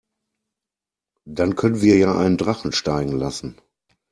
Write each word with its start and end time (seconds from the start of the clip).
Dann 1.27 1.55
können 1.55 1.83
wir 1.83 1.95
ja 1.97 2.17
einen 2.17 2.35
Drachen 2.37 2.71
steigen 2.71 3.11
lassen. 3.19 3.61